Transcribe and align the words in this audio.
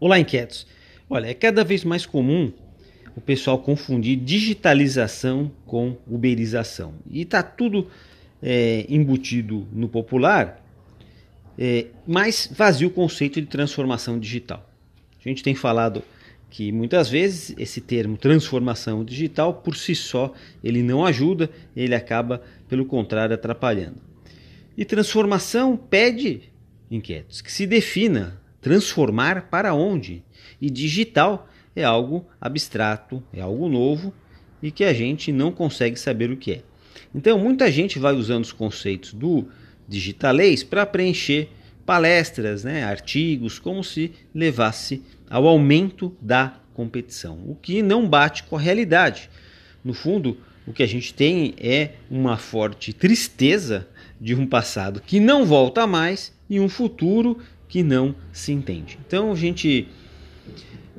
Olá, 0.00 0.18
inquietos. 0.18 0.66
Olha, 1.08 1.26
é 1.28 1.34
cada 1.34 1.62
vez 1.62 1.84
mais 1.84 2.06
comum 2.06 2.52
o 3.16 3.20
pessoal 3.20 3.58
confundir 3.58 4.16
digitalização 4.16 5.50
com 5.66 5.96
uberização. 6.06 6.94
E 7.08 7.22
está 7.22 7.42
tudo 7.42 7.88
é, 8.42 8.84
embutido 8.88 9.66
no 9.72 9.88
popular, 9.88 10.62
é, 11.58 11.86
mas 12.06 12.50
vazio 12.52 12.88
o 12.88 12.90
conceito 12.90 13.40
de 13.40 13.46
transformação 13.46 14.18
digital. 14.18 14.68
A 15.24 15.28
gente 15.28 15.42
tem 15.42 15.54
falado 15.54 16.02
que 16.50 16.70
muitas 16.70 17.08
vezes 17.08 17.54
esse 17.58 17.80
termo 17.80 18.16
transformação 18.16 19.04
digital 19.04 19.54
por 19.54 19.76
si 19.76 19.94
só 19.94 20.32
ele 20.62 20.82
não 20.82 21.04
ajuda, 21.04 21.50
ele 21.74 21.94
acaba 21.94 22.42
pelo 22.68 22.84
contrário 22.84 23.34
atrapalhando. 23.34 23.96
E 24.76 24.84
transformação 24.84 25.76
pede 25.76 26.42
inquietos 26.90 27.40
que 27.40 27.50
se 27.50 27.66
defina 27.66 28.40
transformar 28.64 29.50
para 29.50 29.74
onde? 29.74 30.24
E 30.58 30.70
digital 30.70 31.46
é 31.76 31.84
algo 31.84 32.26
abstrato, 32.40 33.22
é 33.30 33.42
algo 33.42 33.68
novo 33.68 34.12
e 34.62 34.70
que 34.70 34.82
a 34.82 34.94
gente 34.94 35.30
não 35.30 35.52
consegue 35.52 36.00
saber 36.00 36.30
o 36.30 36.36
que 36.38 36.52
é. 36.52 36.62
Então, 37.14 37.38
muita 37.38 37.70
gente 37.70 37.98
vai 37.98 38.14
usando 38.14 38.44
os 38.44 38.52
conceitos 38.52 39.12
do 39.12 39.46
digitalês 39.86 40.64
para 40.64 40.86
preencher 40.86 41.50
palestras, 41.84 42.64
né, 42.64 42.82
artigos, 42.82 43.58
como 43.58 43.84
se 43.84 44.12
levasse 44.34 45.02
ao 45.28 45.46
aumento 45.46 46.16
da 46.18 46.58
competição, 46.72 47.38
o 47.46 47.54
que 47.54 47.82
não 47.82 48.08
bate 48.08 48.44
com 48.44 48.56
a 48.56 48.60
realidade. 48.60 49.28
No 49.84 49.92
fundo, 49.92 50.38
o 50.66 50.72
que 50.72 50.82
a 50.82 50.88
gente 50.88 51.12
tem 51.12 51.54
é 51.58 51.90
uma 52.10 52.38
forte 52.38 52.94
tristeza 52.94 53.86
de 54.18 54.34
um 54.34 54.46
passado 54.46 55.02
que 55.02 55.20
não 55.20 55.44
volta 55.44 55.86
mais 55.86 56.32
e 56.48 56.58
um 56.58 56.68
futuro 56.68 57.38
que 57.74 57.82
não 57.82 58.14
se 58.32 58.52
entende. 58.52 58.96
Então 59.04 59.32
a 59.32 59.34
gente 59.34 59.88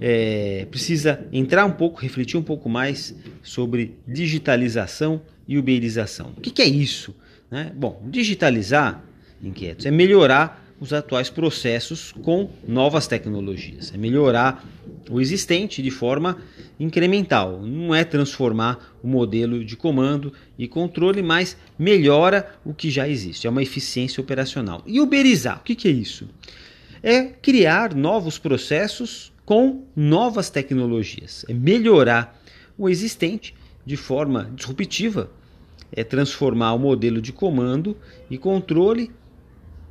é, 0.00 0.66
precisa 0.68 1.24
entrar 1.32 1.64
um 1.64 1.70
pouco, 1.70 2.00
refletir 2.00 2.36
um 2.36 2.42
pouco 2.42 2.68
mais 2.68 3.14
sobre 3.44 3.94
digitalização 4.08 5.22
e 5.46 5.56
uberização. 5.56 6.32
O 6.36 6.40
que, 6.40 6.50
que 6.50 6.60
é 6.60 6.66
isso? 6.66 7.14
Né? 7.48 7.70
Bom, 7.76 8.02
digitalizar, 8.10 9.04
inquietos, 9.40 9.86
é 9.86 9.92
melhorar 9.92 10.63
os 10.80 10.92
atuais 10.92 11.30
processos 11.30 12.12
com 12.22 12.50
novas 12.66 13.06
tecnologias, 13.06 13.92
é 13.94 13.96
melhorar 13.96 14.64
o 15.10 15.20
existente 15.20 15.82
de 15.82 15.90
forma 15.90 16.38
incremental. 16.78 17.60
Não 17.62 17.94
é 17.94 18.04
transformar 18.04 18.96
o 19.02 19.08
modelo 19.08 19.64
de 19.64 19.76
comando 19.76 20.32
e 20.58 20.66
controle, 20.66 21.22
mas 21.22 21.56
melhora 21.78 22.54
o 22.64 22.74
que 22.74 22.90
já 22.90 23.08
existe. 23.08 23.46
É 23.46 23.50
uma 23.50 23.62
eficiência 23.62 24.20
operacional. 24.20 24.82
E 24.86 25.00
uberizar, 25.00 25.58
o 25.58 25.62
que, 25.62 25.88
é 25.88 25.90
isso? 25.90 26.28
É 27.02 27.22
criar 27.22 27.94
novos 27.94 28.38
processos 28.38 29.32
com 29.44 29.84
novas 29.94 30.48
tecnologias, 30.48 31.44
é 31.48 31.52
melhorar 31.52 32.40
o 32.78 32.88
existente 32.88 33.54
de 33.84 33.96
forma 33.96 34.50
disruptiva, 34.54 35.30
é 35.92 36.02
transformar 36.02 36.72
o 36.72 36.78
modelo 36.78 37.20
de 37.20 37.30
comando 37.30 37.96
e 38.30 38.38
controle 38.38 39.10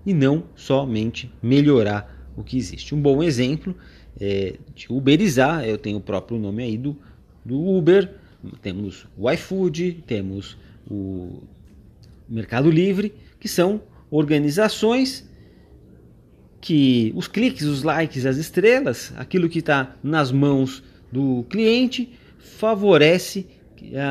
e 0.06 0.14
não 0.14 0.44
somente 0.56 1.32
melhorar 1.42 2.32
o 2.36 2.44
que 2.44 2.58
existe. 2.58 2.94
Um 2.94 3.02
bom 3.02 3.22
exemplo 3.23 3.76
é 4.20 4.56
de 4.76 4.92
uberizar, 4.92 5.64
eu 5.66 5.78
tenho 5.78 5.98
o 5.98 6.02
próprio 6.02 6.38
nome 6.38 6.64
aí 6.64 6.78
do, 6.78 6.98
do 7.44 7.60
Uber, 7.60 8.14
temos 8.62 9.06
o 9.18 9.30
iFood, 9.32 10.04
temos 10.06 10.58
o 10.90 11.42
Mercado 12.28 12.70
Livre, 12.70 13.14
que 13.40 13.48
são 13.48 13.82
organizações 14.10 15.28
que 16.60 17.12
os 17.16 17.28
cliques, 17.28 17.64
os 17.64 17.84
likes, 17.84 18.26
as 18.26 18.38
estrelas, 18.38 19.12
aquilo 19.17 19.50
que 19.50 19.60
está 19.60 19.95
nas 20.02 20.32
mãos 20.32 20.84
do 21.12 21.44
cliente, 21.50 22.14
favorece 22.40 23.45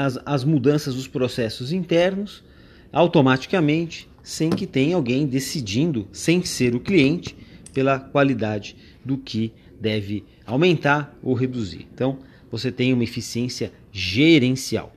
as, 0.04 0.18
as 0.26 0.44
mudanças 0.44 0.94
dos 0.94 1.08
processos 1.08 1.72
internos 1.72 2.44
automaticamente, 2.92 4.08
sem 4.22 4.50
que 4.50 4.66
tenha 4.66 4.96
alguém 4.96 5.26
decidindo, 5.26 6.06
sem 6.12 6.44
ser 6.44 6.74
o 6.74 6.80
cliente, 6.80 7.36
pela 7.72 7.98
qualidade 7.98 8.76
do 9.04 9.16
que 9.18 9.52
deve 9.80 10.24
aumentar 10.46 11.16
ou 11.22 11.34
reduzir. 11.34 11.88
Então, 11.92 12.18
você 12.50 12.70
tem 12.70 12.92
uma 12.92 13.02
eficiência 13.02 13.72
gerencial. 13.90 14.94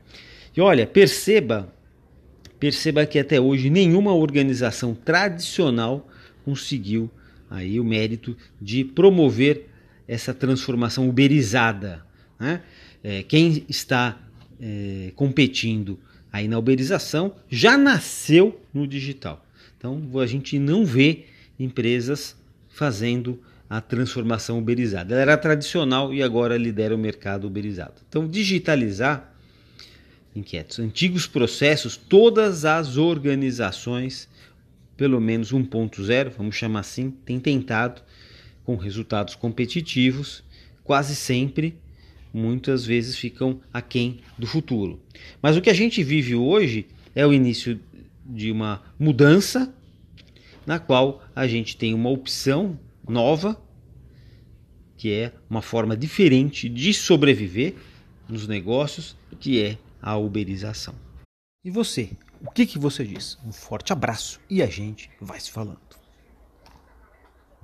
E 0.56 0.62
olha, 0.62 0.86
perceba, 0.86 1.74
perceba 2.60 3.06
que 3.06 3.18
até 3.18 3.40
hoje 3.40 3.70
nenhuma 3.70 4.14
organização 4.14 4.94
tradicional 4.94 6.08
conseguiu 6.44 7.10
aí 7.50 7.80
o 7.80 7.84
mérito 7.84 8.36
de 8.62 8.84
promover 8.84 9.68
essa 10.08 10.34
transformação 10.34 11.10
uberizada. 11.10 12.06
Né? 12.40 12.62
É, 13.04 13.24
quem 13.24 13.66
está 13.68 14.20
é, 14.60 15.12
competindo 15.16 16.00
aí 16.36 16.50
na 16.50 16.60
uberização 16.60 17.34
já 17.50 17.78
nasceu 17.78 18.60
no 18.74 18.86
digital. 18.86 19.46
Então 19.78 20.02
a 20.20 20.28
gente 20.28 20.60
não 20.60 20.86
vê 20.86 21.28
empresas 21.58 22.36
fazendo 22.68 23.42
a 23.70 23.80
transformação 23.80 24.60
uberizada. 24.60 25.14
Ela 25.14 25.22
era 25.22 25.38
tradicional 25.38 26.14
e 26.14 26.22
agora 26.22 26.58
lidera 26.58 26.94
o 26.94 26.98
mercado 26.98 27.48
uberizado. 27.48 28.02
Então 28.10 28.28
digitalizar 28.28 29.34
inquietos, 30.36 30.78
antigos 30.80 31.26
processos, 31.26 31.96
todas 31.96 32.66
as 32.66 32.98
organizações 32.98 34.28
pelo 34.98 35.22
menos 35.22 35.54
1.0, 35.54 36.32
vamos 36.38 36.56
chamar 36.56 36.82
assim, 36.82 37.12
tem 37.12 37.40
tentado 37.40 38.02
com 38.66 38.76
resultados 38.76 39.36
competitivos, 39.36 40.44
quase 40.84 41.16
sempre, 41.16 41.78
muitas 42.36 42.86
vezes 42.86 43.18
ficam 43.18 43.62
aquém 43.72 44.20
do 44.38 44.46
futuro. 44.46 45.00
Mas 45.42 45.56
o 45.56 45.62
que 45.62 45.70
a 45.70 45.74
gente 45.74 46.04
vive 46.04 46.36
hoje 46.36 46.86
é 47.16 47.26
o 47.26 47.34
início 47.34 47.80
de 48.26 48.52
uma 48.52 48.84
mudança 49.00 49.74
na 50.66 50.78
qual 50.78 51.24
a 51.34 51.48
gente 51.48 51.78
tem 51.78 51.94
uma 51.94 52.10
opção 52.10 52.78
nova, 53.08 53.62
que 54.98 55.14
é 55.14 55.32
uma 55.50 55.62
forma 55.62 55.96
diferente 55.96 56.68
de 56.68 56.94
sobreviver 56.94 57.76
nos 58.28 58.48
negócios, 58.48 59.16
que 59.40 59.62
é 59.62 59.78
a 60.02 60.18
uberização. 60.18 60.96
E 61.64 61.72
você, 61.72 62.10
o 62.42 62.52
que, 62.52 62.66
que 62.66 62.78
você 62.78 63.06
diz? 63.06 63.38
Um 63.46 63.52
forte 63.52 63.94
abraço 63.94 64.42
e 64.50 64.62
a 64.62 64.68
gente 64.68 65.10
vai 65.22 65.40
se 65.40 65.52
falando. 65.52 66.05